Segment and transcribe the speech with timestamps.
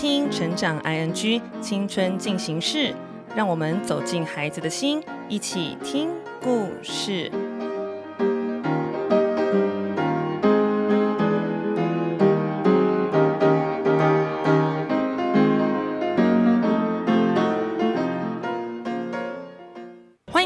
[0.00, 2.78] 听《成长 ING 青春进行式》，
[3.36, 6.08] 让我们走进孩子的心，一起听
[6.42, 7.30] 故事。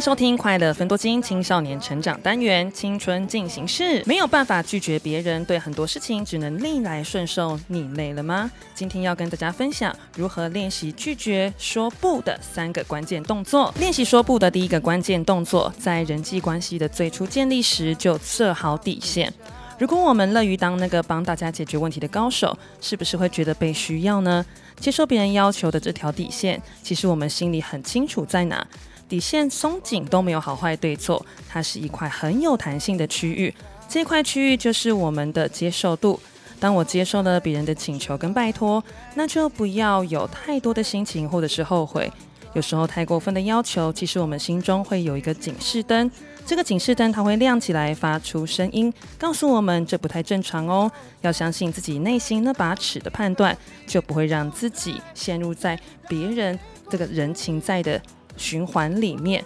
[0.00, 7.58] 收听快乐分多金青少年成长单元青春进行式，没有办法拒绝别人，对很多事情只能逆来顺受。
[7.66, 8.50] 你累了吗？
[8.74, 13.74] 今天要跟大家分享如何练习拒绝说不的三个关键动作。
[13.78, 19.32] 练习说不的第一个关键动作，在人际关系的最初建立时就设好底线。
[19.78, 24.44] 如果我们乐于当那个帮大家解决问题的高手，是不是会觉得被需要呢？
[24.78, 28.64] 接受别人要求的这条底线，其实我们心里很清楚在哪。
[29.08, 33.52] 底线松紧都没有好坏对错，它是一块很有弹性的区域。
[33.88, 36.20] 这块区域就是我们的接受度。
[36.60, 38.82] 当我接受了别人的请求跟拜托，
[39.14, 42.12] 那就不要有太多的心情或者是后悔。
[42.54, 46.10] 有时候太过分的要求，其实我们心中会有一个警示灯。
[46.44, 50.90] 这个警示灯它会亮起来，发出声音，告诉我们这不太正常哦。
[51.20, 56.58] 要相信自己内心那把尺的判断，就不会让自己陷入在别人
[56.90, 58.00] 这个人情在的。
[58.38, 59.44] 循环里面，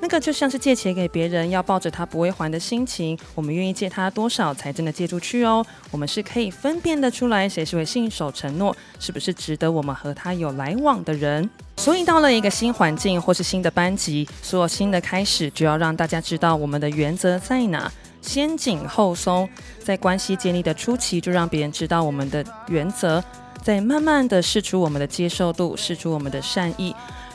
[0.00, 3.18] 那个就像是借钱给别人，要抱着他不会还的心情。
[3.34, 5.64] 我们愿意借他多少才真的借出去哦？
[5.90, 11.48] 我们是可以分辨得出来，谁是会信守承诺，是不是值得我们和他有来往的人。
[11.76, 19.48] 所以到了一个新环境或是新的班级，所有新的开始就要让大家知道我们的原则在哪，先紧后松。
[19.82, 23.22] 在关系建立的初期，就让别人知道我们的原则，
[23.62, 26.94] 再慢慢的试出我们的接受度，试出我们的善意。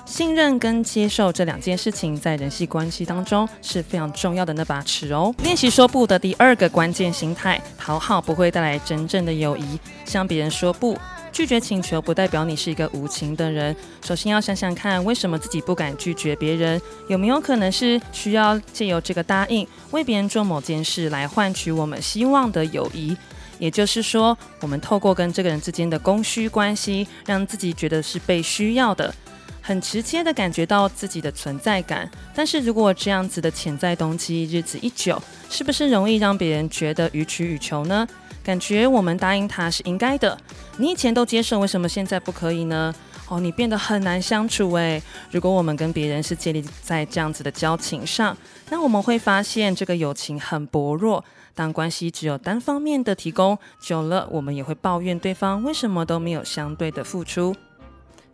[0.09, 5.31] 信任跟接受这两件事情，在人际关系当中是非常重要的那把尺哦。
[5.43, 9.79] 练习说不的第二个关键心态，讨好不会带来真正的友谊。
[10.05, 10.97] 向别人说不，
[11.31, 13.73] 拒绝请求，不代表你是一个无情的人。
[14.03, 16.81] 首先要想想看，为什么自己不敢拒绝别人？
[17.07, 23.15] 有没有可能是需要借由这个答应，为别人做某件事，来换取我们希望的友谊？
[23.59, 29.13] 也就是说，我们透过跟这个人之间的供需关系，让自己觉得是被需要的。
[29.69, 38.07] 很直接的感觉到自己的存在感，但是如果这样子的潜在动机日子一久，是不是容易让别人觉得予取予求呢？
[38.43, 40.35] 感觉我们答应他是应该的，
[40.77, 42.91] 你以前都接受，为什么现在不可以呢？
[43.27, 44.99] 哦，你变得很难相处诶。
[45.29, 48.35] 如果我们跟别人是建立在这样子的交情上，
[48.71, 51.23] 那我们会发现这个友情很薄弱。
[51.53, 57.55] 当关系只有单方面的提供，久了我们也会抱怨对方为什么都没有相对的付出。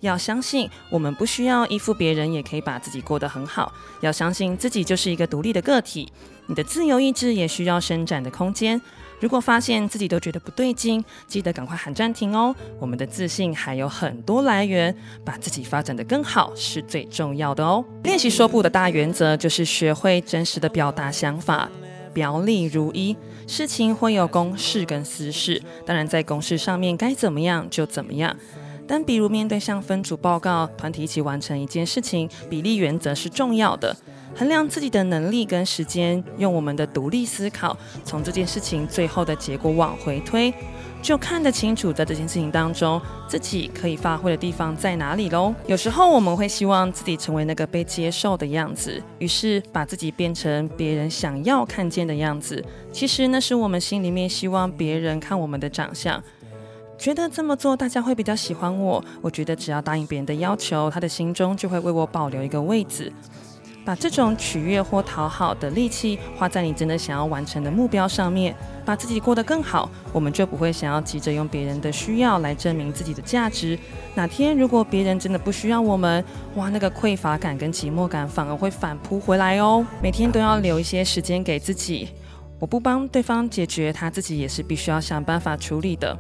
[0.02, 3.72] 要相信，我们不需要依附别人，也可以把自己过得很好。
[4.02, 6.12] 要相信自己就是一个独立的个体，
[6.48, 8.80] 你的自由意志也需要伸展的空间。
[9.22, 12.54] 如果发现自己都觉得不对劲，记得赶快喊暂停哦。
[12.80, 17.84] 我们的自信还有很多来源，把自己发展得更好是最重要的哦。
[18.04, 21.70] 练习说不的大原则就是学会真实的表达想法，
[22.14, 23.16] 表里如一。
[23.48, 28.36] 事情会有公事跟私事，当然在公事上面该怎么样就怎么样。
[28.88, 33.96] 但比如面对像分组报告、团体一起完成一件事情，比例原则是重要的。
[34.36, 40.54] 衡量自己的能力跟时间，用我们的独立思考，从这件事情最后的结果往回推，
[41.02, 45.56] 就看得清楚在这件事情当中自己可以发挥的地方在哪里喽。
[45.68, 52.62] 有时候我们会希望自己成为那个被接受的样子，于是把自己变成别人想要看见的样子。
[52.92, 56.22] 其实那是我们心里面希望别人看我们的长相。
[56.98, 59.04] 觉得这么做大家会比较喜欢我。
[59.22, 63.12] 我觉得只要答应别人的要求，他的心中就会为我保留一个位置。
[63.84, 73.78] 把这种取悦或讨好的力气花在你真的想要完成的目标上面，把自己过得更好，我们就不会想要急着用别人的需要来证明自己的价值。
[74.16, 79.86] 哪天如果别人真的不需要我们，哇，那个匮乏感跟寂寞感反而会反扑回来哦。
[80.02, 82.10] 每天都要留一些时间给自己。
[82.58, 86.18] 我不帮对方解决，他自己也是必须要想办法处理的。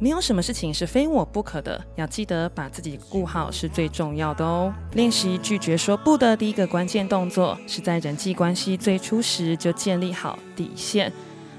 [0.00, 4.72] 没有什么事情是非我不可的，要记得把自己顾好是最重要的哦。
[4.92, 11.12] 练习拒绝说不的第一个关键动作，是在人际关系最初时就建立好底线。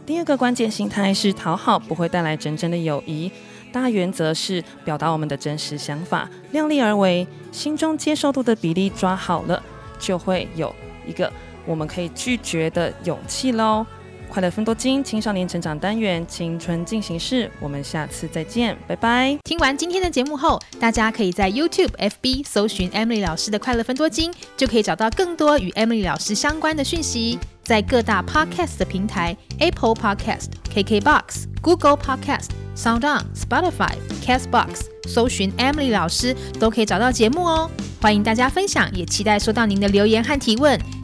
[0.06, 3.30] 第二个关键心态是讨好不会带来真正的友谊。
[3.74, 9.62] 大原则是表达我们的真实想法，量力而为，心中接受度的比例抓好了，
[10.00, 10.74] 就会有
[11.06, 11.32] 一个
[11.66, 13.86] 我们可以拒绝的勇气喽。
[14.30, 19.36] 快乐分多金青少年成长单元青春进行式，我们下次再见，拜拜。
[19.44, 27.40] 听完今天的节目后，大家可以在 YouTube、FB 搜寻 Emily 老师的快乐分多金，就可以找到更多与 Emily 老师相关的讯息。
[27.64, 33.94] 在各大 Podcast 的平台，Apple Podcast、KKBox、Google Podcast、SoundOn、Spotify、
[34.26, 37.70] Castbox 搜寻 Emily 老师，都可以找到节目哦。
[38.02, 40.80] 欢迎大家分享，也期待收到您的留言和提问。